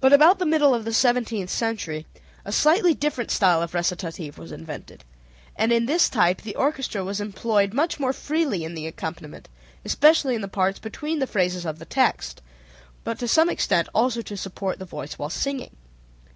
[0.00, 2.04] But about the middle of the seventeenth century
[2.44, 5.04] a slightly different style of recitative was invented,
[5.54, 9.48] and in this type the orchestra was employed much more freely in the accompaniment,
[9.84, 12.42] especially in the parts between the phrases of the text,
[13.04, 15.76] but to some extent also to support the voice while singing.